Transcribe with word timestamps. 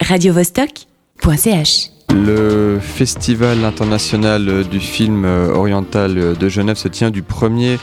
radiovostok.ch. 0.00 1.90
Le 2.14 2.78
Festival 2.80 3.64
international 3.64 4.64
du 4.70 4.78
film 4.78 5.24
oriental 5.24 6.36
de 6.38 6.48
Genève 6.48 6.76
se 6.76 6.86
tient 6.86 7.10
du 7.10 7.22
1er 7.22 7.78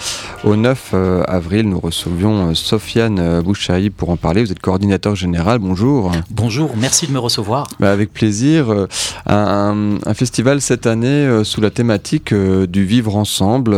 au 0.46 0.56
9 0.56 0.94
avril. 1.28 1.68
Nous 1.68 1.80
recevions 1.80 2.56
Sofiane 2.56 3.42
Bouchaï 3.42 3.90
pour 3.90 4.10
en 4.10 4.16
parler. 4.16 4.44
Vous 4.44 4.52
êtes 4.52 4.62
coordinateur 4.62 5.16
général. 5.16 5.60
Bonjour. 5.60 6.12
Bonjour, 6.32 6.72
merci 6.78 7.06
de 7.06 7.12
me 7.12 7.20
recevoir. 7.20 7.68
Bah, 7.80 7.92
avec 7.92 8.14
plaisir. 8.14 8.88
Un, 9.28 9.98
un, 10.06 10.14
festival 10.14 10.62
cette 10.62 10.88
année 10.88 11.44
sous 11.44 11.60
la 11.60 11.70
thématique 11.70 12.34
du 12.34 12.86
vivre 12.86 13.18
ensemble. 13.18 13.76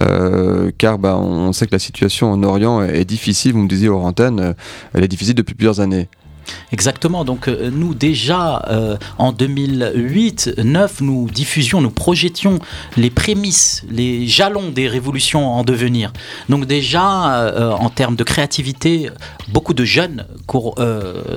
Euh, 0.00 0.70
car 0.76 0.98
bah, 0.98 1.16
on 1.16 1.52
sait 1.52 1.66
que 1.66 1.72
la 1.72 1.78
situation 1.78 2.30
en 2.32 2.42
Orient 2.42 2.82
est 2.82 3.04
difficile. 3.04 3.52
Vous 3.52 3.62
me 3.62 3.68
disiez, 3.68 3.88
Orantène, 3.88 4.54
elle 4.94 5.04
est 5.04 5.08
difficile 5.08 5.34
depuis 5.34 5.54
plusieurs 5.54 5.80
années. 5.80 6.08
Exactement. 6.72 7.24
Donc 7.24 7.48
euh, 7.48 7.70
nous 7.72 7.94
déjà 7.94 8.62
euh, 8.68 8.96
en 9.18 9.32
2008-9, 9.32 10.90
nous 11.00 11.28
diffusions, 11.30 11.80
nous 11.80 11.90
projetions 11.90 12.58
les 12.96 13.10
prémices, 13.10 13.84
les 13.90 14.26
jalons 14.26 14.70
des 14.70 14.88
révolutions 14.88 15.48
en 15.48 15.64
devenir. 15.64 16.12
Donc 16.48 16.66
déjà 16.66 17.34
euh, 17.36 17.70
en 17.70 17.90
termes 17.90 18.16
de 18.16 18.24
créativité, 18.24 19.10
beaucoup 19.48 19.74
de 19.74 19.84
jeunes 19.84 20.26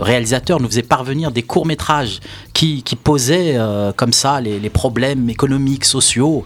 réalisateurs 0.02 0.62
nous 0.62 0.68
faisaient 0.68 0.82
parvenir 0.82 1.32
des 1.32 1.44
courts 1.44 1.66
métrages 1.66 2.20
qui, 2.54 2.84
posaient 3.04 3.58
comme 3.96 4.14
ça 4.14 4.42
les, 4.42 4.70
problèmes 4.70 5.30
économiques, 5.30 5.86
sociaux. 5.86 6.46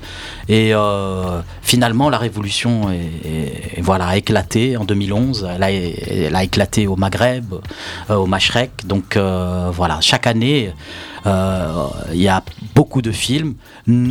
Et 0.49 0.73
finalement 1.61 2.09
la 2.09 2.17
révolution 2.17 2.91
est, 2.91 3.81
voilà 3.81 4.07
a 4.07 4.17
éclaté 4.17 4.77
en 4.77 4.85
2011. 4.85 5.47
Elle 5.55 5.63
a, 5.63 5.71
elle 5.71 6.35
a 6.35 6.43
éclaté 6.43 6.87
au 6.87 6.95
Maghreb, 6.95 7.53
au 8.09 8.25
Machrek 8.25 8.52
donc 8.85 9.17
euh, 9.17 9.69
voilà, 9.71 9.99
chaque 10.01 10.27
année, 10.27 10.73
euh, 11.25 11.87
il 12.13 12.21
y 12.21 12.27
a 12.27 12.43
beaucoup 12.75 13.01
de 13.01 13.11
films. 13.11 13.55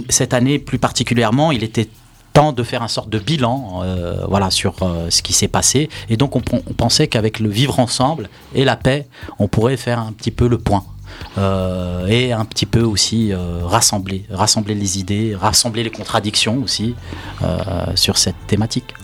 Cette 0.09 0.35
année 0.35 0.59
plus 0.59 0.79
particulièrement, 0.79 1.53
il 1.53 1.63
était 1.63 1.89
temps 2.33 2.53
de 2.53 2.63
faire 2.63 2.83
un 2.83 2.89
sorte 2.89 3.11
de 3.11 3.19
bilan 3.19 3.83
euh, 3.83 4.25
voilà, 4.27 4.51
sur 4.51 4.77
ce 5.11 5.23
qui 5.23 5.33
s'est 5.33 5.49
passé. 5.49 5.89
Et 6.09 6.17
donc 6.17 6.37
on, 6.37 6.41
pensait 6.41 7.07
qu'avec 7.07 7.41
le 7.41 7.51
vivre 7.51 7.79
ensemble 7.79 8.29
et 8.55 8.65
la 8.65 8.77
paix, 8.77 9.07
on 9.39 9.49
pourrait 9.49 9.77
faire 9.77 9.99
un 9.99 10.13
petit 10.13 10.31
peu 10.31 10.49
le 10.49 10.59
point. 10.59 10.85
Et 12.09 12.33
un 12.33 12.45
petit 12.47 12.65
peu 12.65 12.81
aussi 12.81 13.33
rassembler, 13.35 14.25
rassembler 14.31 14.75
les 14.75 14.99
idées, 14.99 15.37
rassembler 15.39 15.85
les 15.85 15.91
contradictions 15.91 16.63
aussi 16.63 16.95
sur 17.95 18.17
cette 18.17 18.47
thématique. 18.47 18.95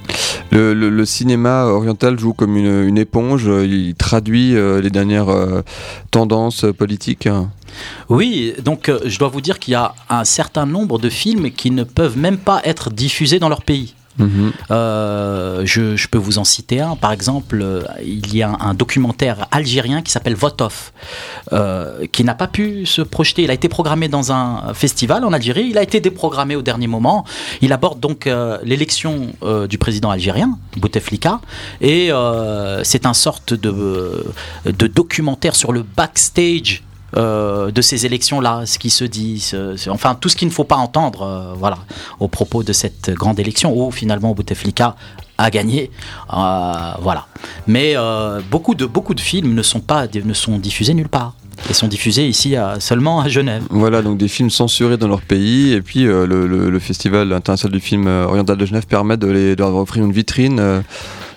Le, 0.50 1.04
cinéma 1.04 1.64
oriental 1.64 2.18
joue 2.18 2.32
comme 2.32 2.56
une, 2.56 2.88
une 2.88 2.98
éponge, 2.98 3.44
il 3.44 3.94
traduit 3.94 4.54
les 4.54 4.90
dernières 4.90 5.28
tendances 6.10 6.64
politiques 6.76 7.28
oui, 8.08 8.54
donc 8.62 8.90
je 9.04 9.18
dois 9.18 9.28
vous 9.28 9.40
dire 9.40 9.58
qu'il 9.58 9.72
y 9.72 9.76
a 9.76 9.94
un 10.08 10.24
certain 10.24 10.66
nombre 10.66 10.98
de 10.98 11.08
films 11.08 11.50
qui 11.50 11.70
ne 11.70 11.84
peuvent 11.84 12.18
même 12.18 12.38
pas 12.38 12.60
être 12.64 12.90
diffusés 12.90 13.38
dans 13.38 13.48
leur 13.48 13.62
pays. 13.62 13.94
Euh, 14.70 15.62
je, 15.64 16.08
peux 16.08 16.18
vous 16.18 16.38
en 16.38 16.44
citer 16.44 16.80
un. 16.80 16.96
Par 16.96 17.12
exemple, 17.12 17.60
euh, 17.62 17.82
il 18.04 18.34
y 18.34 18.42
a 18.42 18.56
un, 18.60 18.74
documentaire 18.74 19.46
algérien 19.50 20.02
qui 20.02 20.10
s'appelle 20.10 20.34
Votov, 20.34 20.92
euh, 21.52 22.06
qui 22.12 22.24
n'a 22.24 22.34
pas 22.34 22.46
pu 22.48 22.86
se 22.86 23.02
projeter. 23.02 23.42
Il 23.42 23.50
a 23.50 23.54
été 23.54 23.68
programmé 23.68 24.08
dans 24.08 24.32
un 24.32 24.74
festival 24.74 25.24
en 25.24 25.32
Algérie. 25.32 25.68
Il 25.70 25.78
a 25.78 25.82
été 25.82 26.00
déprogrammé 26.00 26.56
au 26.56 26.62
dernier 26.62 26.86
moment. 26.86 27.24
Il 27.60 27.72
aborde 27.72 28.00
donc 28.00 28.28
l'élection 28.62 29.32
du 29.68 29.78
président 29.78 30.10
algérien, 30.10 30.58
Bouteflika, 30.76 31.40
et 31.80 32.10
c'est 32.82 33.06
un 33.06 33.14
sorte 33.14 33.54
de 33.54 34.24
documentaire 34.64 35.54
sur 35.54 35.72
le 35.72 35.82
backstage 35.82 36.82
euh, 37.16 37.70
de 37.70 37.80
ces 37.80 38.04
élections-là, 38.04 38.66
ce 38.66 38.78
qui 38.78 38.90
se 38.90 39.04
dit, 39.04 39.52
enfin 39.88 40.14
tout 40.14 40.28
ce 40.28 40.36
qu'il 40.36 40.48
ne 40.48 40.52
faut 40.52 40.64
pas 40.64 40.76
entendre, 40.76 41.22
euh, 41.22 41.54
voilà, 41.56 41.78
au 42.20 42.28
propos 42.28 42.62
de 42.62 42.72
cette 42.72 43.10
grande 43.10 43.40
élection 43.40 43.74
où 43.74 43.90
finalement 43.90 44.34
Bouteflika 44.34 44.94
a 45.38 45.50
gagné, 45.50 45.90
euh, 46.34 46.92
voilà. 47.00 47.26
Mais 47.66 47.94
beaucoup 48.50 48.74
de 48.74 48.84
beaucoup 48.84 49.14
de 49.14 49.20
films 49.20 49.54
ne 49.54 49.62
sont 49.62 49.80
pas 49.80 50.06
ne 50.06 50.34
sont 50.34 50.58
diffusés 50.58 50.94
nulle 50.94 51.08
part. 51.08 51.34
Ils 51.68 51.74
sont 51.74 51.88
diffusés 51.88 52.26
ici 52.26 52.56
à, 52.56 52.80
seulement 52.80 53.20
à 53.20 53.28
Genève. 53.28 53.62
Voilà, 53.70 54.02
donc 54.02 54.18
des 54.18 54.28
films 54.28 54.50
censurés 54.50 54.96
dans 54.96 55.08
leur 55.08 55.22
pays, 55.22 55.72
et 55.72 55.82
puis 55.82 56.04
le, 56.04 56.26
le, 56.26 56.70
le, 56.70 56.78
Festival 56.78 57.32
international 57.32 57.78
du 57.78 57.84
film 57.84 58.06
oriental 58.06 58.56
de 58.56 58.64
Genève 58.64 58.86
permet 58.86 59.16
de, 59.16 59.26
les, 59.26 59.56
de 59.56 59.62
leur 59.62 59.74
offrir 59.74 60.04
une 60.04 60.12
vitrine 60.12 60.82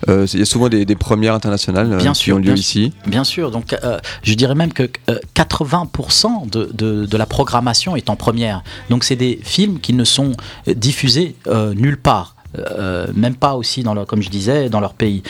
euh, 0.09 0.25
il 0.33 0.39
y 0.39 0.41
a 0.41 0.45
souvent 0.45 0.69
des, 0.69 0.85
des 0.85 0.95
premières 0.95 1.35
internationales 1.35 1.93
euh, 1.93 1.97
bien 1.97 2.13
qui 2.13 2.23
sûr, 2.23 2.35
ont 2.35 2.39
lieu 2.39 2.45
bien 2.45 2.55
ici. 2.55 2.93
Bien 3.05 3.23
sûr, 3.23 3.51
donc 3.51 3.73
euh, 3.73 3.99
je 4.23 4.33
dirais 4.33 4.55
même 4.55 4.73
que 4.73 4.89
80% 5.35 6.49
de, 6.49 6.69
de, 6.73 7.05
de, 7.05 7.17
la 7.17 7.25
programmation 7.25 7.95
est 7.95 8.09
en 8.09 8.15
première. 8.15 8.63
Donc 8.89 9.03
c'est 9.03 9.15
des 9.15 9.39
films 9.43 9.79
qui 9.79 9.93
ne 9.93 10.03
sont 10.03 10.33
diffusés 10.67 11.35
nulle 11.75 11.97
part. 11.97 12.35
Euh, 12.57 13.07
même 13.15 13.35
pas 13.35 13.53
aussi 13.53 13.81
dans 13.81 13.93
leur, 13.93 14.05
comme 14.05 14.21
je 14.21 14.29
disais, 14.29 14.69
dans 14.69 14.81
leur 14.81 14.93
pays. 14.93 15.23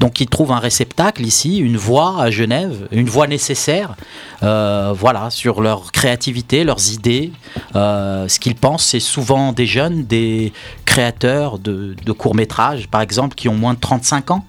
Donc 0.00 0.18
ils 0.20 0.26
trouvent 0.26 0.52
un 0.52 0.58
réceptacle 0.58 1.24
ici, 1.24 1.58
une 1.58 1.76
voie 1.76 2.22
à 2.22 2.30
Genève, 2.30 2.88
une 2.90 3.08
voie 3.08 3.26
nécessaire, 3.26 3.96
euh, 4.42 4.94
voilà, 4.96 5.28
sur 5.28 5.60
leur 5.60 5.92
créativité, 5.92 6.64
leurs 6.64 6.92
idées. 6.92 7.32
Euh, 7.76 8.26
ce 8.26 8.40
qu'ils 8.40 8.54
pensent, 8.54 8.86
c'est 8.86 8.98
souvent 8.98 9.52
des 9.52 9.66
jeunes, 9.66 10.04
des 10.04 10.54
créateurs 10.86 11.58
de, 11.58 11.94
de 12.02 12.12
courts-métrages, 12.12 12.88
par 12.88 13.02
exemple, 13.02 13.34
qui 13.34 13.50
ont 13.50 13.54
moins 13.54 13.74
de 13.74 13.78
35 13.78 14.30
ans 14.30 14.44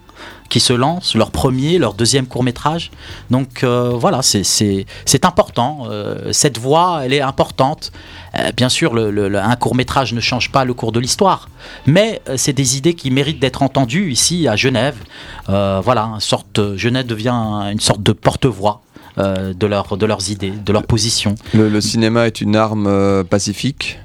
qui 0.51 0.59
se 0.59 0.73
lancent, 0.73 1.15
leur 1.15 1.31
premier, 1.31 1.79
leur 1.79 1.93
deuxième 1.95 2.27
court 2.27 2.43
métrage. 2.43 2.91
Donc 3.31 3.63
euh, 3.63 3.93
voilà, 3.95 4.21
c'est 4.21 5.25
important. 5.31 5.87
Euh, 5.89 6.31
cette 6.33 6.59
voie, 6.59 7.01
elle 7.03 7.13
est 7.13 7.21
importante. 7.21 7.91
Euh, 8.37 8.51
bien 8.51 8.69
sûr, 8.69 8.93
le, 8.93 9.09
le, 9.09 9.39
un 9.39 9.55
court 9.55 9.75
métrage 9.75 10.13
ne 10.13 10.19
change 10.19 10.51
pas 10.51 10.63
le 10.65 10.73
cours 10.73 10.91
de 10.91 10.99
l'histoire, 10.99 11.49
mais 11.87 12.21
c'est 12.35 12.53
des 12.53 12.77
idées 12.77 12.93
qui 12.93 13.09
méritent 13.09 13.39
d'être 13.39 13.63
entendues 13.63 14.11
ici 14.11 14.47
à 14.47 14.55
Genève. 14.55 14.97
Voilà, 15.47 16.03
une 16.13 16.19
sorte, 16.19 16.75
Genève 16.75 17.07
devient 17.07 17.39
une 17.71 17.79
sorte 17.79 18.03
de 18.03 18.11
porte-voix. 18.11 18.81
De, 19.17 19.67
leur, 19.67 19.97
de 19.97 20.05
leurs 20.05 20.31
idées, 20.31 20.51
de 20.51 20.73
leurs 20.73 20.87
positions. 20.87 21.35
Le, 21.53 21.67
le 21.69 21.81
cinéma 21.81 22.27
est 22.27 22.39
une 22.41 22.55
arme 22.55 23.23
pacifique? 23.25 23.99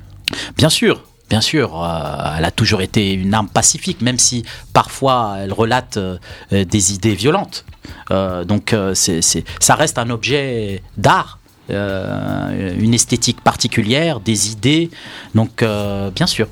Bien 0.58 0.68
sûr, 0.68 1.00
Bien 1.28 1.40
sûr, 1.40 1.82
euh, 1.82 2.36
elle 2.38 2.44
a 2.44 2.52
toujours 2.52 2.82
été 2.82 3.12
une 3.12 3.34
arme 3.34 3.48
pacifique, 3.48 4.00
même 4.00 4.18
si 4.18 4.44
parfois 4.72 5.38
elle 5.40 5.52
relate 5.52 5.96
euh, 5.96 6.18
des 6.50 6.94
idées 6.94 7.14
violentes. 7.14 7.64
Euh, 8.12 8.44
donc 8.44 8.74
c'est, 8.94 9.22
c'est, 9.22 9.44
ça 9.58 9.74
reste 9.74 9.98
un 9.98 10.10
objet 10.10 10.82
d'art, 10.96 11.38
une 11.68 12.94
esthétique 12.94 13.40
particulière, 13.40 14.20
des 14.20 14.52
idées. 14.52 14.90
Donc 15.34 15.64
bien 16.14 16.26
sûr. 16.26 16.46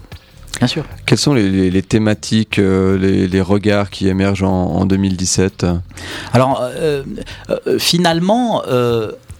Bien 0.59 0.69
sûr. 0.69 0.85
Quelles 1.05 1.19
sont 1.19 1.35
les, 1.35 1.51
les, 1.51 1.69
les 1.69 1.83
thématiques, 1.83 2.59
les, 2.59 3.27
les, 3.27 3.41
regards 3.41 3.91
qui 3.91 4.07
émergent 4.07 4.45
en, 4.45 4.67
en 4.77 4.87
2017 4.87 5.67
Alors, 6.33 6.63
finalement, 7.79 8.63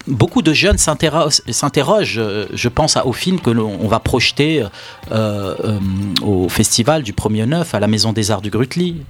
beaucoup 0.07 0.43
de 0.43 0.53
jeunes 0.53 0.79
s'interrogent, 0.79 2.19
euh, 2.19 2.47
je 2.53 2.69
pense 2.69 2.97
au 3.05 3.13
film 3.13 3.41
que 3.41 3.51
l'on 3.51 3.89
va 3.89 4.01
projeter 4.01 4.63
euh, 4.63 4.69
euh, 5.13 5.79
au 6.23 6.49
festival 6.49 7.03
du 7.03 7.13
1er 7.13 7.45
9 7.47 7.75
à 7.75 7.81
la 7.81 7.87
Maison 7.87 8.13
des 8.13 8.31
Arts 8.31 8.43
du 8.43 8.51
Grutli. 8.51 9.03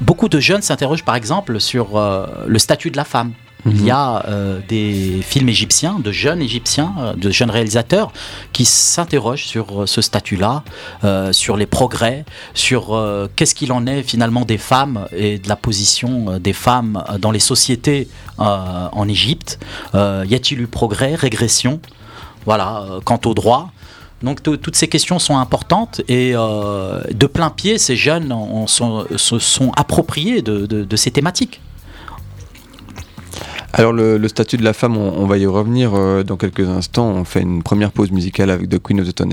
Beaucoup 0.00 0.28
de 0.28 0.40
jeunes 0.40 0.62
s'interrogent 0.62 1.04
par 1.04 1.16
exemple 1.16 1.60
sur 1.60 2.00
le 2.46 2.58
statut 2.58 2.90
de 2.90 2.96
la 2.96 3.04
femme. 3.04 3.32
Il 3.66 3.84
y 3.84 3.90
a 3.90 4.26
euh, 4.26 4.60
des 4.68 5.20
films 5.22 5.48
égyptiens, 5.48 5.98
de 5.98 6.12
jeunes 6.12 6.42
égyptiens, 6.42 6.92
euh, 6.98 7.14
de 7.14 7.30
jeunes 7.30 7.50
réalisateurs 7.50 8.12
qui 8.52 8.64
s'interrogent 8.64 9.46
sur 9.46 9.82
euh, 9.82 9.86
ce 9.86 10.02
statut-là, 10.02 10.64
euh, 11.04 11.32
sur 11.32 11.56
les 11.56 11.66
progrès, 11.66 12.24
sur 12.52 12.94
euh, 12.94 13.28
qu'est-ce 13.36 13.54
qu'il 13.54 13.72
en 13.72 13.86
est 13.86 14.02
finalement 14.02 14.44
des 14.44 14.58
femmes 14.58 15.06
et 15.16 15.38
de 15.38 15.48
la 15.48 15.56
position 15.56 16.38
des 16.38 16.52
femmes 16.52 17.02
dans 17.18 17.30
les 17.30 17.38
sociétés 17.38 18.08
en 18.38 19.08
Égypte. 19.08 19.58
y 19.94 20.34
a-t-il 20.34 20.60
eu 20.60 20.66
progrès, 20.66 21.14
régression? 21.14 21.80
Voilà, 22.44 22.84
quant 23.04 23.20
au 23.24 23.34
droit. 23.34 23.70
Donc 24.22 24.42
toutes 24.42 24.76
ces 24.76 24.88
questions 24.88 25.18
sont 25.18 25.36
importantes 25.36 26.00
et 26.08 26.32
euh, 26.34 27.02
de 27.12 27.26
plein 27.26 27.50
pied, 27.50 27.76
ces 27.76 27.94
jeunes 27.94 28.34
sont, 28.66 29.06
se 29.16 29.38
sont 29.38 29.70
appropriés 29.76 30.40
de, 30.40 30.64
de, 30.66 30.82
de 30.84 30.96
ces 30.96 31.10
thématiques. 31.10 31.60
Alors 33.76 33.92
le, 33.92 34.28
statut 34.28 34.56
de 34.56 34.62
la 34.62 34.72
femme, 34.72 34.96
on, 34.96 35.26
va 35.26 35.36
y 35.36 35.46
revenir 35.46 35.94
euh, 35.94 36.22
dans 36.22 36.36
quelques 36.36 36.68
instants. 36.68 37.08
On 37.08 37.24
fait 37.24 37.40
une 37.40 37.62
première 37.62 37.90
pause 37.90 38.12
musicale 38.12 38.50
avec 38.50 38.68
The 38.68 38.80
Queen 38.80 39.00
of 39.00 39.06
the 39.06 39.10
Stone 39.10 39.32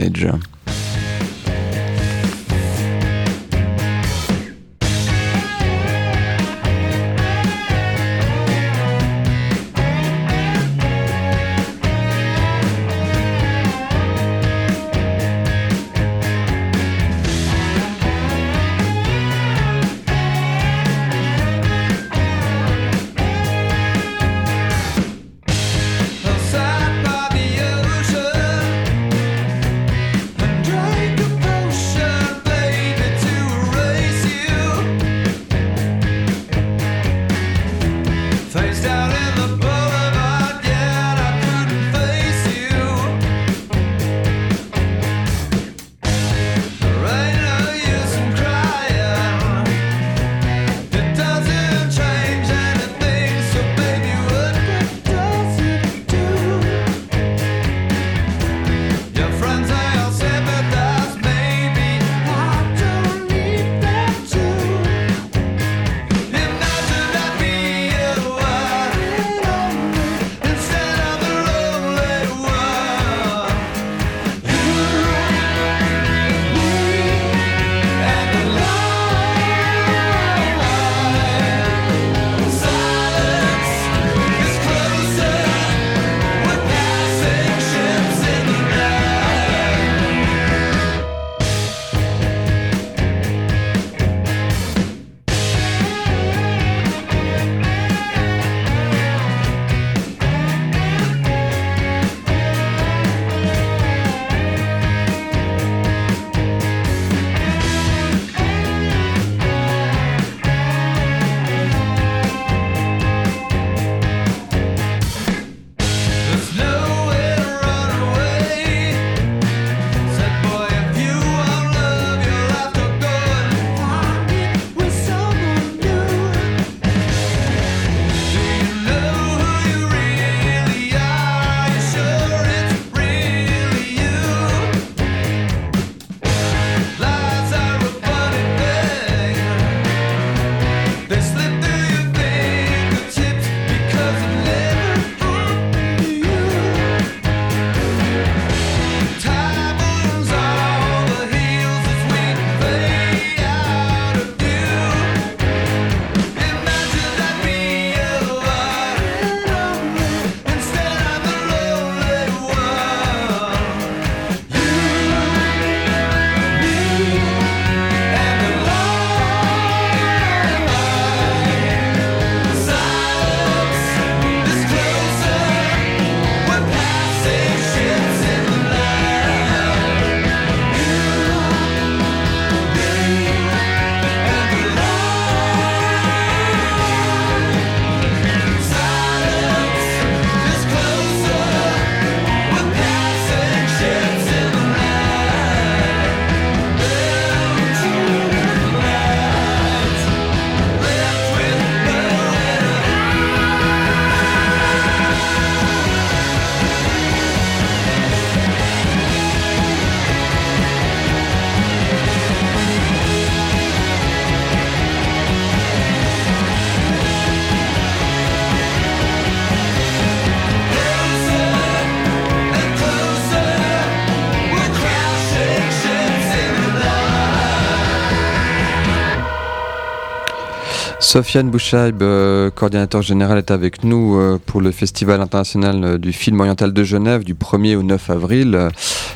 Sofiane 231.12 231.50
Bouchaib, 231.50 232.02
euh, 232.04 232.50
coordinateur 232.52 233.02
général, 233.02 233.38
est 233.38 233.52
avec 233.52 233.84
nous 233.84 234.16
euh, 234.16 234.40
pour 234.46 234.62
le 234.62 234.72
Festival 234.72 235.20
international 235.20 235.84
euh, 235.84 235.98
du 235.98 236.14
film 236.14 236.40
oriental 236.40 236.72
de 236.72 236.84
Genève 236.86 237.26
du 237.26 237.34
1er 237.34 237.76
au 237.76 237.84
9 237.84 238.12
avril, 238.12 238.70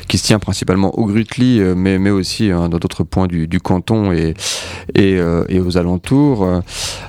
qui 0.06 0.18
se 0.18 0.26
tient 0.26 0.38
principalement 0.38 0.98
au 0.98 1.06
Grutli, 1.06 1.58
mais, 1.74 1.98
mais 1.98 2.10
aussi 2.10 2.50
dans 2.50 2.68
d'autres 2.68 3.02
points 3.02 3.26
du, 3.26 3.48
canton 3.60 4.12
et, 4.12 4.34
et, 4.94 5.58
aux 5.58 5.78
alentours. 5.78 6.46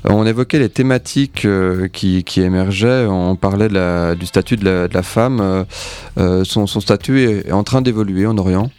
on 0.05 0.25
évoquait 0.25 0.59
les 0.59 0.69
thématiques 0.69 1.45
qui, 1.91 2.23
émergeaient, 2.37 3.07
on 3.07 3.35
parlait 3.35 3.67
du 4.15 4.25
statut 4.25 4.55
de 4.55 4.87
la, 4.89 5.03
femme. 5.03 5.65
Son, 6.15 6.65
son, 6.65 6.79
statut 6.79 7.23
est 7.23 7.51
en 7.51 7.65
train 7.65 7.81
d'évoluer 7.81 8.25
en 8.25 8.37
Orient 8.37 8.71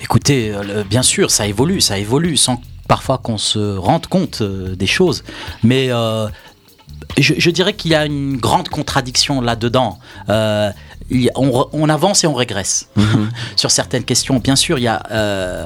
Écoutez, 0.00 0.52
bien 0.88 1.02
sûr, 1.02 1.32
ça 1.32 1.48
évolue, 1.48 1.80
ça 1.80 1.98
évolue 1.98 2.36
sans 2.36 2.60
parfois 2.86 3.18
qu'on 3.18 3.38
se 3.38 3.76
rende 3.76 4.06
compte 4.06 4.40
euh, 4.40 4.76
des 4.76 4.86
choses. 4.86 5.24
Mais 5.62 5.88
euh, 5.90 6.28
je, 7.18 7.50
dirais 7.50 7.74
qu'il 7.74 7.90
y 7.90 7.94
a 7.94 8.04
une 8.04 8.36
grande 8.36 8.68
contradiction 8.68 9.40
là-dedans. 9.40 9.98
Euh, 10.28 10.70
on, 11.36 11.88
avance 11.88 12.24
et 12.24 12.26
on 12.26 12.34
régresse 12.34 12.88
mhm. 12.96 13.30
sur 13.56 13.70
certaines 13.70 14.04
questions. 14.04 14.38
Bien 14.38 14.56
sûr, 14.56 14.78
il 14.78 14.82
y 14.82 14.88
a, 14.88 15.02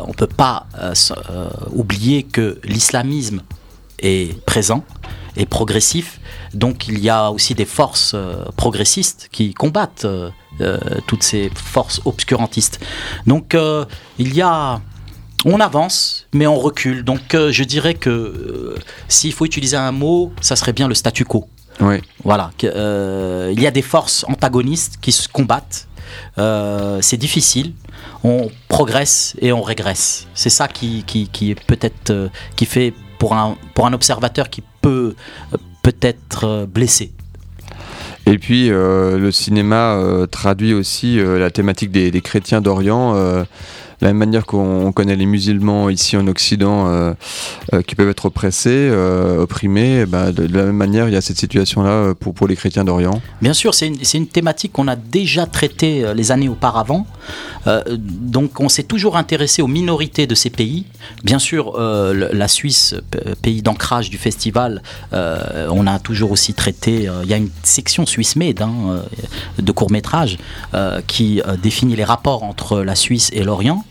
on 0.05 0.09
ne 0.09 0.15
peut 0.15 0.27
pas 0.27 0.67
oublier 1.73 2.25
que 2.25 2.61
l'islamisme 2.65 3.41
est 4.01 4.39
présent 4.45 4.85
et 5.37 5.47
progressif. 5.47 6.21
Donc 6.53 6.89
il 6.89 6.99
y 6.99 7.09
a 7.09 7.31
aussi 7.31 7.55
des 7.55 7.65
forces 7.65 8.15
progressistes 8.57 9.31
qui 9.33 9.55
combattent 9.55 10.07
toutes 11.07 11.23
ces 11.23 11.51
forces 11.55 12.03
obscurantistes. 12.05 12.79
Donc 13.27 13.57
il 14.19 14.35
y 14.35 14.43
a 14.43 14.83
on 15.45 15.61
avance, 15.61 16.27
mais 16.33 16.47
on 16.47 16.59
recule. 16.59 17.05
Donc 17.05 17.35
euh, 17.35 17.53
je 17.53 17.65
dirais 17.65 17.95
que 17.95 18.11
euh, 18.11 18.75
s'il 19.09 19.33
faut 19.33 19.45
utiliser 19.45 19.77
un 19.77 19.93
mot, 19.93 20.33
ça 20.41 20.57
serait 20.57 20.73
bien 20.73 20.89
le 20.89 20.95
statu 20.95 21.25
quo. 21.25 21.49
Oui. 21.81 21.97
Voilà. 22.25 22.51
Euh, 22.65 23.53
il 23.53 23.61
y 23.61 23.67
a 23.67 23.71
des 23.71 23.83
forces 23.83 24.25
antagonistes 24.29 24.99
qui 25.01 25.13
se 25.13 25.29
combattent. 25.29 25.89
c'est 26.37 27.17
difficile. 27.17 27.73
On 28.23 28.51
progresse 28.69 29.35
et 29.41 29.53
on 29.53 29.63
régresse. 29.63 30.27
C'est 30.35 30.51
ça 30.51 30.69
qui, 30.69 31.05
qui, 31.07 31.51
est 31.51 31.65
peut-être 31.67 32.31
qui 32.57 32.67
fait 32.67 32.93
pour 33.19 33.35
un, 33.35 33.57
pour 33.75 33.87
un 33.87 33.93
observateur 33.95 34.51
qui 34.51 34.63
peut 34.83 35.15
peut-être 35.83 36.67
blessé. 36.67 37.13
Et 38.27 38.37
puis 38.37 38.69
le 38.69 39.31
cinéma 39.31 40.27
traduit 40.31 40.75
aussi 40.75 41.19
la 41.19 41.51
thématique 41.51 41.91
des, 41.91 42.11
des 42.11 42.21
chrétiens 42.21 42.61
d'Orient 42.61 43.47
la 44.01 44.09
même 44.09 44.19
manière 44.19 44.47
qu'on 44.47 44.93
connaît 44.93 45.17
les 45.17 45.27
musulmans 45.27 45.91
ici 45.91 46.17
en 46.17 46.27
Occident 46.27 46.87
euh, 46.89 47.13
euh, 47.75 47.83
qui 47.83 47.95
peuvent 47.95 48.09
être 48.09 48.27
oppressés, 48.27 48.71
euh, 48.71 49.43
opprimés, 49.43 50.07
bah, 50.07 50.33
de, 50.33 50.47
la 50.47 50.65
même 50.65 50.77
manière, 50.77 51.09
il 51.09 51.13
y 51.13 51.17
a 51.17 51.21
cette 51.21 51.39
situation-là 51.39 52.15
pour, 52.15 52.49
les 52.49 52.57
chrétiens 52.57 52.85
d'Orient. 52.85 53.21
Bien 53.43 53.53
sûr, 53.53 53.75
c'est 53.75 53.89
une, 53.89 54.27
thématique 54.27 54.73
qu'on 54.73 54.89
a 54.89 54.97
déjà 54.97 55.47
traitée 55.47 56.05
les 56.15 56.33
années 56.33 56.49
auparavant. 56.49 57.07
donc 57.99 58.61
on 58.61 58.69
s'est 58.69 58.85
toujours 58.85 59.17
intéressé 59.17 59.61
aux 59.61 59.67
minorités 59.67 60.27
de 60.27 60.35
ces 60.35 60.51
pays. 60.51 60.87
Bien 61.23 61.39
sûr, 61.39 61.79
la 61.79 62.49
Suisse, 62.49 62.95
pays 63.43 63.63
d'ancrage 63.63 64.09
du 64.09 64.17
festival, 64.17 64.83
on 65.13 65.87
a 65.87 65.99
toujours 65.99 66.33
aussi 66.33 66.55
traité, 66.55 67.09
il 67.23 67.29
y 67.29 67.35
a 67.35 67.37
une 67.37 67.51
section 67.63 68.07
Suisse 68.07 68.37
Med 68.37 68.63
hein, 68.63 69.03
de 69.59 69.73
court 69.73 69.91
métrage 69.91 70.39
qui 71.07 71.43
définit 71.63 71.97
les 71.97 72.05
rapports 72.05 72.43
entre 72.43 72.81
la 72.81 72.95
Suisse 72.95 73.31
et 73.33 73.43
l'Orient. 73.43 73.85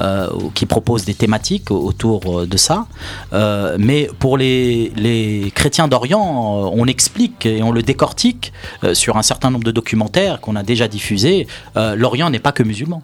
Euh, 0.00 0.28
qui 0.54 0.64
propose 0.66 1.04
des 1.04 1.14
thématiques 1.14 1.70
autour 1.70 2.40
euh, 2.40 2.46
de 2.46 2.56
ça. 2.56 2.86
Euh, 3.32 3.76
mais 3.78 4.08
pour 4.18 4.38
les, 4.38 5.52
chrétiens 5.54 5.86
d'Orient, 5.86 6.72
on 6.72 6.86
explique 6.86 7.46
et 7.46 7.62
on 7.62 7.70
le 7.72 7.82
décortique 7.82 8.52
sur 8.94 9.16
un 9.16 9.22
certain 9.22 9.50
nombre 9.50 9.64
de 9.64 9.70
documentaires 9.70 10.40
qu'on 10.40 10.56
a 10.56 10.62
déjà 10.62 10.88
diffusés. 10.88 11.46
L'Orient 11.76 12.30
n'est 12.30 12.38
pas 12.38 12.52
que 12.52 12.62
musulman. 12.62 13.02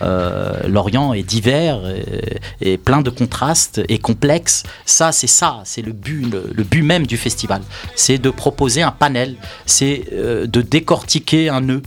L'Orient 0.00 1.12
est 1.14 1.22
divers 1.22 1.80
et, 2.60 2.78
plein 2.78 3.02
de 3.02 3.10
contrastes 3.10 3.80
et 3.88 3.98
complexe. 3.98 4.62
Ça, 4.86 5.12
c'est 5.12 5.26
ça, 5.26 5.60
c'est 5.64 5.82
le 5.82 5.92
but, 5.92 6.26
le, 6.30 6.64
but 6.64 6.82
même 6.82 7.06
du 7.06 7.16
festival. 7.16 7.62
C'est 7.96 8.18
de 8.18 8.30
proposer 8.30 8.82
un 8.82 8.92
panel, 8.92 9.36
c'est 9.66 10.04
de 10.12 10.62
décortiquer 10.62 11.48
un 11.48 11.60
nœud 11.60 11.82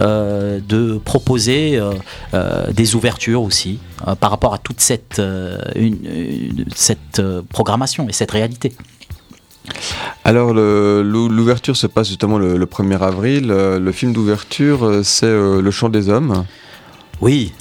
euh, 0.00 0.60
de 0.66 0.98
proposer 0.98 1.76
euh, 1.76 1.92
euh, 2.34 2.72
des 2.72 2.94
ouvertures 2.94 3.42
aussi 3.42 3.78
par 4.20 4.30
rapport 4.30 4.52
à 4.52 4.58
toute 4.58 4.80
cette, 4.80 5.22
cette 6.74 7.22
programmation 7.48 8.08
et 8.08 8.12
cette 8.12 8.30
réalité. 8.30 8.72
Alors 10.24 10.52
l'ouverture 10.52 11.76
se 11.76 11.86
passe 11.86 12.08
justement 12.08 12.38
le, 12.38 12.66
1er 12.66 13.00
avril. 13.00 13.46
Le 13.48 13.92
film 13.92 14.12
d'ouverture, 14.12 15.00
c'est 15.02 15.32
Le 15.32 15.70
Chant 15.70 15.88
des 15.88 16.10
Hommes. 16.10 16.44
Oui, 17.22 17.52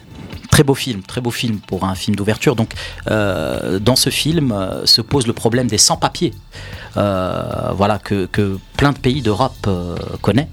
très 0.56 0.64
beau 0.64 0.74
film, 0.74 1.02
très 1.02 1.20
beau 1.20 1.32
film 1.32 1.60
pour 1.60 1.84
un 1.84 1.96
film 1.96 2.16
d'ouverture. 2.16 2.56
Donc, 2.56 2.72
dans 3.08 3.98
ce 3.98 4.10
film 4.10 4.56
se 4.86 5.02
pose 5.02 5.28
le 5.28 5.34
problème 5.34 5.68
des 5.68 5.78
sans-papiers, 5.78 6.34
voilà 6.96 8.00
que, 8.02 8.30
plein 8.78 8.94
de 8.94 8.98
pays 8.98 9.22
d'Europe 9.22 9.68
connaissent 10.22 10.48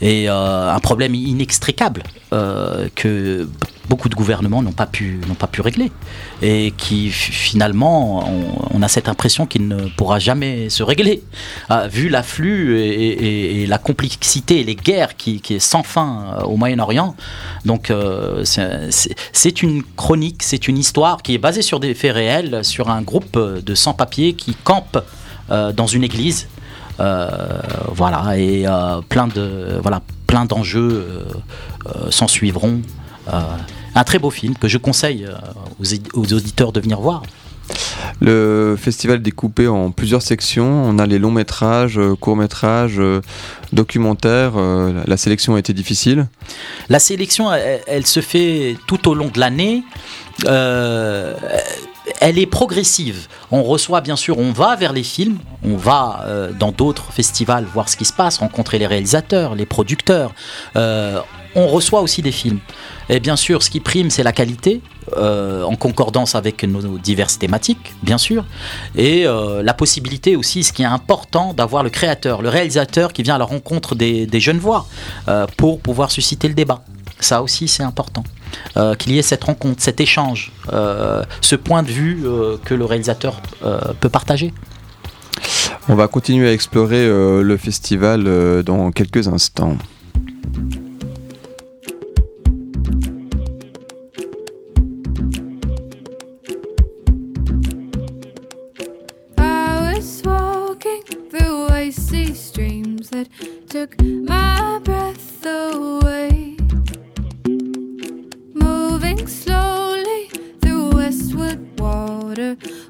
et 0.00 0.28
euh, 0.28 0.72
un 0.72 0.80
problème 0.80 1.14
inextricable 1.14 2.02
euh, 2.32 2.88
que 2.94 3.48
beaucoup 3.88 4.08
de 4.08 4.14
gouvernements 4.14 4.62
n'ont 4.62 4.72
pas 4.72 4.86
pu 4.86 5.20
pas 5.38 5.46
pu 5.46 5.60
régler. 5.60 5.92
Et 6.42 6.72
qui 6.76 7.10
finalement 7.10 8.28
on, 8.72 8.82
a 8.82 8.88
cette 8.88 9.08
impression 9.08 9.46
qu'il 9.46 9.68
ne 9.68 9.88
pourra 9.96 10.18
jamais 10.18 10.68
se 10.68 10.82
régler. 10.82 11.22
Ah, 11.68 11.88
vu 11.88 12.08
l'afflux 12.08 12.78
et, 12.80 13.66
la 13.66 13.78
complexité 13.78 14.60
et 14.60 14.64
les 14.64 14.76
guerres 14.76 15.16
qui, 15.16 15.40
qui 15.40 15.54
est 15.54 15.58
sans 15.58 15.82
fin 15.82 16.36
euh, 16.38 16.44
au 16.44 16.56
Moyen-Orient 16.56 17.16
donc 17.64 17.92
c'est 18.44 19.62
une 19.62 19.82
chronique 19.96 20.42
c'est 20.42 20.68
une 20.68 20.78
histoire 20.78 21.22
qui 21.22 21.34
est 21.34 21.38
basée 21.38 21.62
sur 21.62 21.80
des 21.80 21.94
faits 21.94 22.14
réels 22.14 22.64
sur 22.64 22.90
un 22.90 23.02
groupe 23.02 23.38
de 23.38 23.74
sans-papiers 23.74 24.34
qui 24.34 24.54
campent 24.54 25.02
dans 25.48 25.86
une 25.86 26.04
église. 26.04 26.48
Euh, 26.98 27.28
voilà, 27.88 28.38
et 28.38 28.66
euh, 28.66 29.00
plein 29.08 29.26
de 29.26 29.78
voilà, 29.82 30.00
plein 30.26 30.44
d'enjeux 30.46 31.28
euh, 31.86 32.10
s'en 32.10 32.28
suivront. 32.28 32.80
Un 33.28 34.04
très 34.04 34.18
beau 34.18 34.30
film 34.30 34.54
que 34.56 34.68
je 34.68 34.78
conseille 34.78 35.26
aux, 35.78 36.32
auditeurs 36.32 36.72
de 36.72 36.80
venir 36.80 37.00
voir. 37.00 37.22
Le 38.20 38.76
festival 38.80 39.16
est 39.16 39.20
découpé 39.20 39.66
en 39.66 39.90
plusieurs 39.90 40.22
sections. 40.22 40.84
On 40.84 40.98
a 40.98 41.06
les 41.06 41.18
longs 41.18 41.32
métrages, 41.32 42.00
courts 42.20 42.36
métrages, 42.36 43.00
documentaires. 43.72 44.52
la 44.54 45.16
sélection 45.16 45.56
a 45.56 45.58
été 45.58 45.72
difficile. 45.72 46.28
La 46.88 47.00
sélection, 47.00 47.52
elle, 47.52 48.06
se 48.06 48.20
fait 48.20 48.76
tout 48.86 49.08
au 49.08 49.14
long 49.14 49.28
de 49.28 49.40
l'année 49.40 49.82
elle 52.20 52.38
est 52.38 52.46
progressive. 52.46 53.26
On 53.50 53.62
reçoit 53.62 54.00
bien 54.00 54.16
sûr, 54.16 54.38
on 54.38 54.52
va 54.52 54.76
vers 54.76 54.92
les 54.92 55.02
films, 55.02 55.38
on 55.62 55.76
va 55.76 56.24
euh, 56.24 56.52
dans 56.52 56.72
d'autres 56.72 57.12
festivals 57.12 57.66
voir 57.72 57.88
ce 57.88 57.96
qui 57.96 58.04
se 58.04 58.12
passe, 58.12 58.38
rencontrer 58.38 58.78
les 58.78 58.86
réalisateurs, 58.86 59.54
les 59.54 59.66
producteurs. 59.66 60.32
Euh, 60.76 61.20
on 61.56 61.66
reçoit 61.66 62.02
aussi 62.02 62.22
des 62.22 62.30
films. 62.30 62.60
Et 63.08 63.18
bien 63.18 63.34
sûr, 63.34 63.64
ce 63.64 63.70
qui 63.70 63.80
prime, 63.80 64.10
c'est 64.10 64.22
la 64.22 64.32
qualité, 64.32 64.80
euh, 65.16 65.64
en 65.64 65.74
concordance 65.74 66.36
avec 66.36 66.62
nos, 66.62 66.98
diverses 66.98 67.38
thématiques, 67.38 67.94
bien 68.02 68.18
sûr, 68.18 68.44
et 68.94 69.24
la 69.24 69.74
possibilité 69.74 70.36
aussi, 70.36 70.62
ce 70.62 70.72
qui 70.72 70.82
est 70.82 70.86
important, 70.86 71.54
d'avoir 71.54 71.82
le 71.82 71.90
créateur, 71.90 72.42
le 72.42 72.48
réalisateur 72.48 73.12
qui 73.12 73.22
vient 73.22 73.34
à 73.34 73.38
la 73.38 73.44
rencontre 73.44 73.94
des 73.94 74.40
jeunes 74.40 74.58
voix 74.58 74.86
pour 75.56 75.80
pouvoir 75.80 76.10
susciter 76.10 76.46
le 76.46 76.54
débat. 76.54 76.84
Ça 77.20 77.42
aussi, 77.42 77.66
c'est 77.66 77.82
important. 77.82 78.24
Euh, 78.76 78.94
qu'il 78.94 79.12
y 79.12 79.18
ait 79.18 79.22
cette 79.22 79.44
rencontre, 79.44 79.82
cet 79.82 80.00
échange, 80.00 80.52
euh, 80.72 81.24
ce 81.40 81.56
point 81.56 81.82
de 81.82 81.90
vue 81.90 82.22
euh, 82.24 82.56
que 82.62 82.74
le 82.74 82.84
réalisateur 82.84 83.40
peut 84.00 84.08
partager. 84.08 84.52
On 85.88 85.94
va 85.94 86.08
continuer 86.08 86.48
à 86.48 86.52
explorer 86.52 87.06
le 87.06 87.56
festival 87.56 88.62
dans 88.64 88.90
quelques 88.90 89.28
instants. 89.28 89.76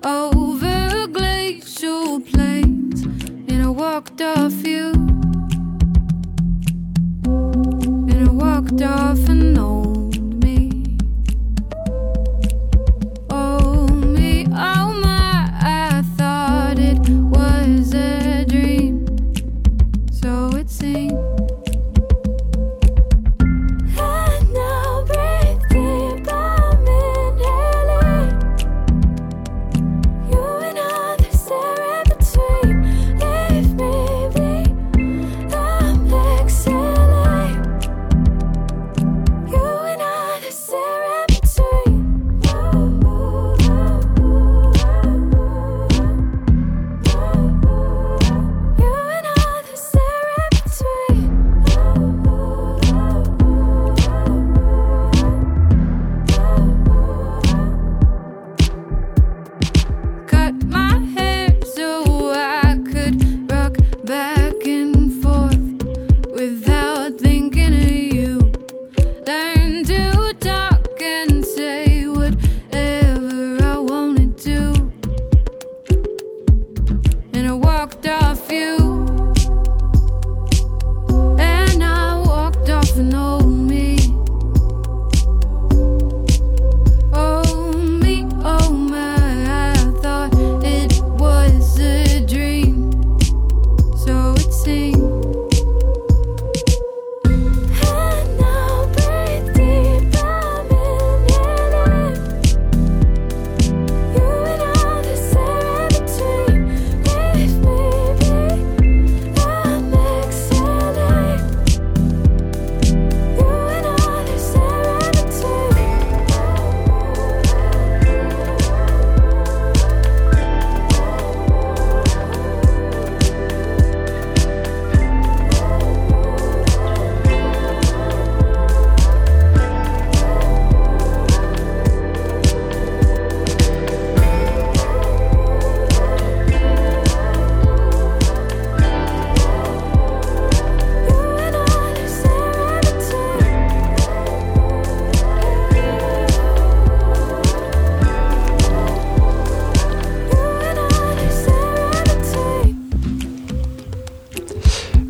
Oh. 0.09 0.36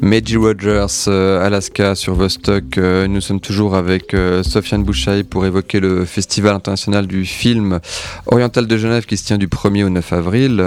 Maggie 0.06 0.36
Rogers, 0.36 1.08
euh, 1.08 1.44
Alaska, 1.44 1.96
sur 1.96 2.14
Vostok. 2.14 2.78
Euh, 2.78 3.08
nous 3.08 3.20
sommes 3.20 3.40
toujours 3.40 3.74
avec 3.74 4.14
euh, 4.14 4.44
Sofiane 4.44 4.84
Bouchaï 4.84 5.24
pour 5.24 5.44
évoquer 5.46 5.80
le 5.80 6.04
Festival 6.04 6.54
international 6.54 7.08
du 7.08 7.24
film 7.24 7.80
oriental 8.26 8.68
de 8.68 8.76
Genève 8.76 9.04
qui 9.04 9.16
se 9.16 9.24
tient 9.24 9.36
du 9.36 9.48
1er 9.48 9.82
au 9.82 9.88
9 9.88 10.12
avril. 10.12 10.64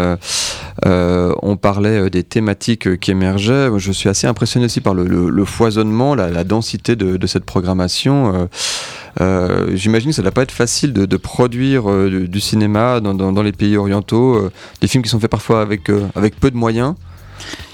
on 0.84 1.56
parlait 1.56 2.10
des 2.10 2.24
thématiques 2.24 3.00
qui 3.00 3.12
émergeaient. 3.12 3.70
Je 3.78 3.94
suis 3.94 4.10
assez 4.10 4.28
impressionné 4.28 4.66
aussi 4.66 4.82
par 4.82 4.94
le, 4.94 5.46
foisonnement, 5.46 6.16
la, 6.16 6.44
densité 6.44 6.98
de, 6.98 7.26
cette 7.26 7.46
programmation. 7.46 8.50
J'imagine 9.74 10.10
que 10.10 10.16
ça 10.16 10.22
ne 10.22 10.28
va 10.28 10.32
pas 10.32 10.44
être 10.44 10.52
facile 10.52 10.92
de, 10.92 11.18
produire 11.18 11.90
du, 12.10 12.42
cinéma 12.42 13.00
dans, 13.00 13.42
les 13.44 13.54
pays 13.54 13.78
orientaux, 13.78 14.50
des 14.82 14.88
films 14.88 15.02
qui 15.02 15.10
sont 15.10 15.20
faits 15.22 15.32
parfois 15.32 15.62
avec 15.62 15.86
peu 16.42 16.52
de 16.52 16.58
moyens. 16.58 16.96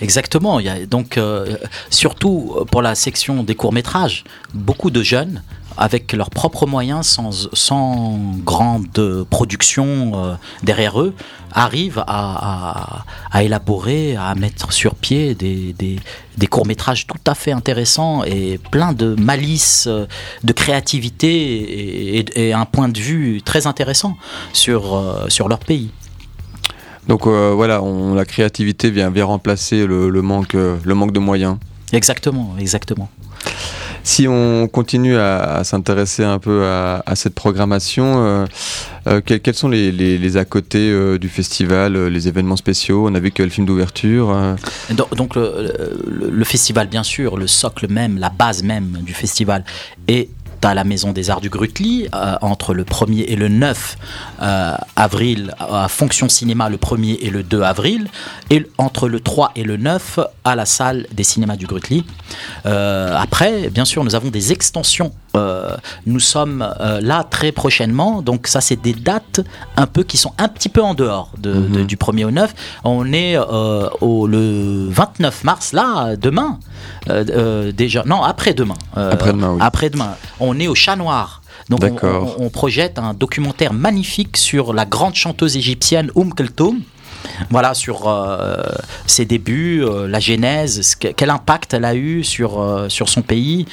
Exactement. 0.01 0.59
Donc 0.89 1.17
euh, 1.17 1.57
surtout 1.89 2.55
pour 2.71 2.81
la 2.81 2.95
section 2.95 3.43
des 3.43 3.55
courts 3.55 3.73
métrages, 3.73 4.23
beaucoup 4.53 4.89
de 4.89 5.01
jeunes 5.01 5.41
avec 5.77 6.13
leurs 6.13 6.29
propres 6.29 6.65
moyens, 6.65 7.19
sans, 7.53 8.17
grande 8.45 9.25
production 9.29 10.13
euh, 10.15 10.33
derrière 10.63 11.01
eux, 11.01 11.13
arrivent 11.51 12.03
à, 12.07 13.03
élaborer, 13.41 14.15
à 14.15 14.35
mettre 14.35 14.71
sur 14.71 14.95
pied 14.95 15.35
des, 15.35 16.47
courts-métrages 16.49 17.07
tout 17.07 17.19
à 17.25 17.35
fait 17.35 17.51
intéressants 17.51 18.23
et 18.23 18.57
plein 18.71 18.93
de 18.93 19.15
malice, 19.15 19.87
euh, 19.87 20.05
de 20.43 20.53
créativité 20.53 22.19
et, 22.35 22.53
un 22.53 22.65
point 22.65 22.87
de 22.87 22.99
vue 22.99 23.41
très 23.41 23.67
intéressant 23.67 24.15
sur 24.53 24.95
leur 25.49 25.59
pays. 25.59 25.91
Donc 27.07 27.27
euh, 27.27 27.53
voilà, 27.55 27.81
on, 27.81 28.13
la 28.15 28.25
créativité 28.25 28.89
vient, 28.89 29.09
vient 29.09 29.25
remplacer 29.25 29.85
le, 29.85 30.09
manque, 30.21 30.55
euh, 30.55 30.77
le 30.83 30.95
manque 30.95 31.11
de 31.11 31.19
moyens. 31.19 31.57
Exactement, 31.93 32.55
exactement. 32.59 33.09
Si 34.03 34.27
on 34.27 34.67
continue 34.67 35.17
à, 35.17 35.63
s'intéresser 35.63 36.23
un 36.23 36.37
peu 36.37 36.63
à, 36.65 37.15
cette 37.15 37.33
programmation, 37.33 38.45
euh, 39.07 39.21
quels, 39.25 39.55
sont 39.55 39.67
les, 39.67 39.91
les, 39.91 40.37
à 40.37 40.45
côté 40.45 41.17
du 41.17 41.27
festival, 41.27 42.07
les 42.07 42.27
événements 42.27 42.55
spéciaux? 42.55 43.07
On 43.07 43.15
a 43.15 43.19
vu 43.19 43.31
que 43.31 43.41
le 43.41 43.49
film 43.49 43.65
d'ouverture. 43.65 44.35
Donc, 45.15 45.35
le, 45.35 45.73
le, 46.07 46.43
festival, 46.43 46.87
bien 46.87 47.01
sûr, 47.01 47.35
le 47.35 47.47
socle 47.47 47.87
même, 47.91 48.19
la 48.19 48.29
base 48.29 48.61
même 48.61 48.99
du 49.01 49.13
festival 49.13 49.63
est 50.07 50.29
à 50.65 50.73
la 50.73 50.83
Maison 50.83 51.11
des 51.11 51.29
Arts 51.29 51.41
du 51.41 51.49
Grutli 51.49 52.07
euh, 52.13 52.35
entre 52.41 52.73
le 52.73 52.83
1er 52.83 53.25
et 53.27 53.35
le 53.35 53.47
9 53.47 53.97
euh, 54.41 54.75
avril 54.95 55.53
à 55.59 55.87
Fonction 55.87 56.29
Cinéma 56.29 56.69
le 56.69 56.77
1er 56.77 57.17
et 57.21 57.29
le 57.29 57.43
2 57.43 57.61
avril 57.61 58.07
et 58.49 58.65
entre 58.77 59.07
le 59.07 59.19
3 59.19 59.51
et 59.55 59.63
le 59.63 59.77
9 59.77 60.19
à 60.43 60.55
la 60.55 60.65
salle 60.65 61.07
des 61.11 61.23
cinémas 61.23 61.55
du 61.55 61.67
Grutli. 61.67 62.05
Euh, 62.65 63.15
après, 63.17 63.69
bien 63.69 63.85
sûr, 63.85 64.03
nous 64.03 64.15
avons 64.15 64.29
des 64.29 64.51
extensions. 64.51 65.11
nous 66.05 66.21
sommes 66.21 66.65
là 67.01 67.25
très 67.29 67.51
prochainement, 67.51 68.21
donc 68.21 68.47
ça 68.47 68.61
c'est 68.61 68.81
des 68.81 68.93
dates 68.93 69.41
un 69.75 69.85
peu 69.85 70.03
qui 70.03 70.17
sont 70.17 70.33
un 70.37 70.47
petit 70.47 70.69
peu 70.69 70.81
en 70.81 70.93
dehors 70.93 71.31
de, 71.37 71.51
mhm. 71.51 71.85
du 71.85 71.97
1er 71.97 72.25
au 72.25 72.31
9. 72.31 72.53
On 72.85 73.11
est 73.11 73.37
au, 73.37 74.27
le 74.27 74.87
29 74.89 75.43
mars, 75.43 75.73
là, 75.73 76.15
demain, 76.15 76.59
déjà, 77.73 78.03
non, 78.05 78.23
après-demain. 78.23 78.75
après-demain, 78.95 79.53
oui. 79.53 79.59
Après-demain. 79.61 80.15
On 80.39 80.59
est 80.59 80.67
au 80.67 80.75
Chat 80.75 80.95
Noir. 80.95 81.41
Donc 81.69 81.83
on, 82.03 82.49
projette 82.49 82.99
un 82.99 83.13
documentaire 83.13 83.73
magnifique 83.73 84.37
sur 84.37 84.73
la 84.73 84.85
grande 84.85 85.15
chanteuse 85.15 85.57
égyptienne 85.57 86.11
Oum 86.15 86.33
Keltoum 86.33 86.81
voilà, 87.49 87.73
sur 87.73 88.07
euh, 88.07 88.61
ses 89.05 89.25
débuts, 89.25 89.83
euh, 89.83 90.07
la 90.07 90.19
genèse, 90.19 90.95
quel 90.95 91.29
impact 91.29 91.73
elle 91.73 91.85
a 91.85 91.95
eu 91.95 92.23
sur, 92.23 92.61
euh, 92.61 92.89
sur 92.89 93.09
son 93.09 93.21
pays, 93.21 93.65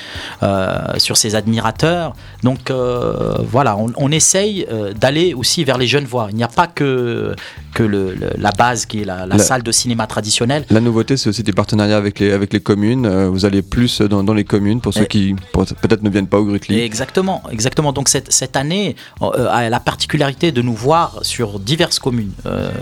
sur 0.98 1.16
ses 1.16 1.35
admirateurs. 1.35 2.14
Donc 2.42 2.70
voilà, 2.70 3.77
on, 3.77 4.12
essaye 4.12 4.66
d'aller 5.01 5.33
aussi 5.33 5.64
vers 5.64 5.79
les 5.79 5.87
jeunes 5.87 6.05
voix. 6.05 6.29
Il 6.31 6.37
n'y 6.37 6.44
a 6.44 6.48
pas 6.48 6.66
que, 6.66 7.35
que 7.72 7.83
le, 7.83 8.14
la 8.37 8.51
base 8.51 8.85
qui 8.85 9.03
est 9.03 9.05
la, 9.05 9.38
salle 9.38 9.62
de 9.62 9.72
cinéma 9.72 10.07
traditionnelle. 10.07 10.64
La 10.70 10.81
nouveauté, 10.81 11.16
c'est 11.16 11.29
aussi 11.31 11.42
des 11.42 11.53
partenariats 11.53 11.96
avec 11.96 12.18
les, 12.18 12.33
avec 12.33 12.53
les 12.53 12.61
communes. 12.61 13.09
vous 13.27 13.44
allez 13.44 13.62
plus 13.62 14.03
dans, 14.03 14.22
dans 14.22 14.35
les 14.35 14.44
communes 14.44 14.81
pour 14.81 14.92
ceux 14.92 15.07
qui 15.07 15.35
peut-être 15.53 16.03
ne 16.03 16.11
viennent 16.11 16.27
pas 16.27 16.38
au 16.38 16.44
Grutli. 16.44 16.79
Exactement, 16.81 17.42
exactement. 17.51 17.92
Donc 17.92 18.09
cette, 18.09 18.33
cette 18.33 18.57
année 18.57 18.96
a 19.20 19.70
la 19.70 19.81
particularité 19.81 20.53
de 20.53 20.61
nous 20.62 20.75
voir 20.75 21.20
sur 21.22 21.59
diverses 21.59 21.98
communes 21.98 22.33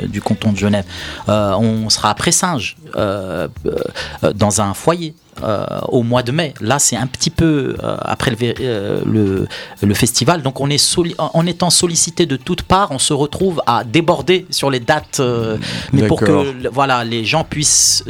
du 0.09 0.21
canton 0.21 0.53
de 0.53 0.57
Genève. 0.57 0.70
Euh, 1.29 1.53
on 1.55 1.89
sera 1.91 2.11
à 2.11 2.15
Pressinge, 2.15 2.77
euh, 2.97 3.49
euh, 3.67 4.33
dans 4.33 4.61
un 4.61 4.75
foyer 4.75 5.15
au 5.89 6.03
mois 6.03 6.23
de 6.23 6.33
mai. 6.33 6.55
Là, 6.61 6.79
c'est 6.79 6.97
un 6.97 7.07
petit 7.07 7.31
peu 7.31 7.77
après 8.03 8.31
le, 8.31 9.47
le, 9.83 9.95
festival. 9.95 10.43
Donc, 10.43 10.61
on 10.61 10.71
est 10.71 10.97
en 11.19 11.47
étant 11.47 11.71
sollicité 11.71 12.27
de 12.27 12.37
toutes 12.37 12.63
parts, 12.63 12.91
on 12.91 12.99
se 12.99 13.13
retrouve 13.13 13.63
à 13.67 13.85
déborder 13.85 14.47
sur 14.51 14.71
les 14.71 14.81
dates. 14.81 15.21
mais 15.93 16.07
pour 16.07 16.21
que 16.21 16.69
voilà, 16.69 17.05
les 17.05 17.25
gens 17.25 17.45
puissent 17.45 18.05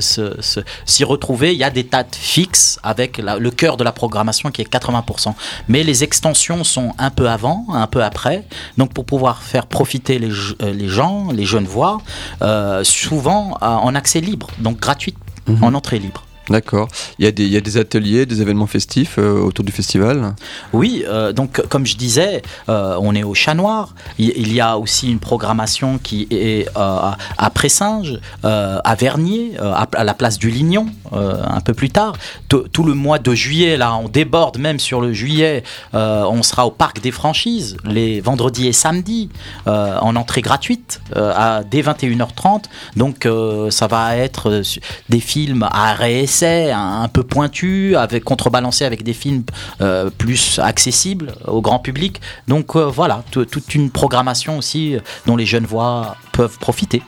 s'y 0.85 1.05
retrouver, 1.05 1.53
il 1.53 1.59
y 1.59 1.65
a 1.65 1.71
des 1.71 1.83
dates 1.83 2.17
fixes 2.17 2.79
avec 2.83 3.19
le 3.19 3.51
cœur 3.51 3.77
de 3.77 3.85
la 3.85 3.93
programmation 3.93 4.51
qui 4.51 4.63
est 4.63 4.73
80%. 4.73 5.35
Mais 5.69 5.83
les 5.83 6.05
extensions 6.05 6.65
sont 6.65 6.93
un 6.99 7.11
peu 7.11 7.29
avant, 7.29 7.67
un 7.73 7.87
peu 7.87 8.03
après. 8.03 8.45
Donc, 8.79 8.93
pour 8.93 9.05
pouvoir 9.05 9.43
faire 9.43 9.67
profiter 9.67 10.19
les, 10.19 10.31
les 10.73 10.89
gens, 10.89 11.29
les 11.33 11.45
jeunes 11.45 11.67
voix, 11.67 12.01
euh, 12.43 12.85
souvent 12.85 13.59
euh, 13.63 13.67
en 13.67 13.95
accès 13.95 14.21
libre, 14.21 14.49
donc 14.59 14.79
gratuit, 14.79 15.15
mhm. 15.47 15.65
en 15.65 15.75
entrée 15.75 15.99
libre. 15.99 16.25
D'accord. 16.51 16.89
Il, 17.21 17.25
y 17.25 17.57
a 17.57 17.61
des 17.61 17.77
ateliers, 17.77 18.27
des 18.27 18.43
événements 18.43 18.67
festifs 18.67 19.17
euh, 19.19 19.41
autour 19.41 19.65
du 19.65 19.71
festival? 19.71 20.35
Oui, 20.73 21.05
euh, 21.07 21.33
donc 21.33 21.63
comme 21.69 21.87
je 21.87 21.97
disais, 21.97 22.43
euh, 22.69 22.97
on 23.01 23.15
est 23.15 23.23
au 23.23 23.35
Chat 23.35 23.55
Noir. 23.55 23.95
Il, 24.19 24.53
y 24.53 24.61
a 24.61 24.77
aussi 24.77 25.11
une 25.11 25.21
programmation 25.21 25.99
qui 25.99 26.27
est 26.31 26.67
à 26.75 27.51
Pressinge, 27.55 28.19
à 28.43 28.95
Vernier, 28.97 29.53
à, 29.61 30.05
la 30.05 30.15
place 30.15 30.39
du 30.39 30.51
Lignon, 30.51 30.87
un 31.13 31.61
peu 31.61 31.73
plus 31.73 31.91
tard. 31.91 32.17
tout 32.49 32.83
le 32.83 32.95
mois 32.95 33.19
de 33.21 33.33
juillet, 33.33 33.77
là, 33.77 33.95
on 33.95 34.09
déborde 34.09 34.59
même 34.59 34.81
sur 34.81 35.01
le 35.01 35.13
juillet. 35.13 35.63
on 35.93 36.43
sera 36.43 36.67
au 36.67 36.71
Parc 36.71 37.01
des 37.01 37.13
Franchises, 37.13 37.77
les 37.85 38.21
vendredis 38.21 38.67
et 38.67 38.73
samedis, 38.73 39.31
en 39.67 40.17
entrée 40.17 40.43
gratuite, 40.43 41.01
à, 41.15 41.63
dès 41.71 41.83
21h30. 41.83 42.65
Donc 42.97 43.29
ça 43.71 43.87
va 43.87 44.17
être 44.17 44.63
des 45.09 45.21
films 45.21 45.69
à 45.71 45.95
Un, 46.43 47.09
peu 47.09 47.23
pointu, 47.23 47.97
avec 47.97 48.25
contrebalancé 48.25 48.85
avec 48.85 49.03
des 49.03 49.13
films 49.13 49.43
euh, 49.81 50.09
plus 50.11 50.59
accessibles 50.59 51.35
au 51.47 51.61
grand 51.61 51.79
public. 51.79 52.21
Donc 52.49 52.77
euh, 52.77 52.85
voilà, 52.87 53.23
toute 53.31 53.75
une 53.75 53.91
programmation 53.91 54.57
aussi 54.57 54.97
euh, 54.97 55.01
dont 55.27 55.37
les 55.37 55.45
jeunes 55.45 55.67
voix 55.67 56.17
peuvent 56.33 56.59
profiter. 56.59 57.03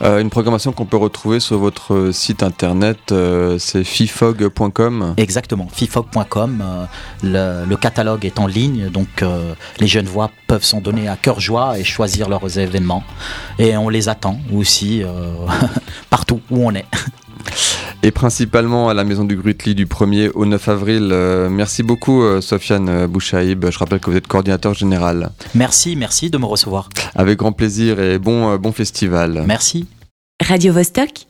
une 0.00 0.30
programmation 0.30 0.72
qu'on 0.72 0.86
peut 0.86 0.96
retrouver 0.96 1.38
sur 1.38 1.58
votre 1.58 2.10
site 2.12 2.42
internet, 2.42 3.14
c'est 3.58 3.84
fifog.com. 3.84 5.14
Exactement, 5.18 5.68
fifog.com. 5.70 6.64
Le, 7.22 7.64
le, 7.66 7.76
catalogue 7.76 8.24
est 8.24 8.40
en 8.40 8.46
ligne, 8.46 8.88
donc 8.88 9.24
les 9.78 9.86
jeunes 9.86 10.06
voix 10.06 10.30
peuvent 10.46 10.64
s'en 10.64 10.80
donner 10.80 11.08
à 11.08 11.16
cœur 11.16 11.40
joie 11.40 11.78
et 11.78 11.84
choisir 11.84 12.28
leurs 12.28 12.58
événements. 12.58 13.04
Et 13.58 13.76
on 13.76 13.88
les 13.88 14.08
attend 14.08 14.38
aussi 14.52 15.02
partout 16.10 16.40
où 16.50 16.66
on 16.66 16.74
est. 16.74 16.86
et 18.02 18.10
principalement 18.10 18.88
à 18.88 18.94
la 18.94 19.04
Maison 19.04 19.24
du 19.24 19.36
Grutli 19.36 19.74
du 19.74 19.86
1er 19.86 20.30
au 20.34 20.46
9 20.46 20.68
avril. 20.68 21.10
Euh, 21.12 21.48
merci 21.48 21.82
beaucoup 21.82 22.22
euh, 22.22 22.40
Sofiane 22.40 22.88
euh, 22.88 23.06
Bouchaïb, 23.06 23.70
je 23.70 23.78
rappelle 23.78 24.00
que 24.00 24.10
vous 24.10 24.16
êtes 24.16 24.26
coordinateur 24.26 24.74
général. 24.74 25.30
Merci, 25.54 25.96
merci 25.96 26.30
de 26.30 26.38
me 26.38 26.46
recevoir. 26.46 26.88
Avec 27.14 27.38
grand 27.38 27.52
plaisir 27.52 28.00
et 28.00 28.18
bon, 28.18 28.56
bon 28.56 28.72
festival. 28.72 29.44
Merci. 29.46 29.86
Radio 30.40 30.72
-Vostok 30.72 31.26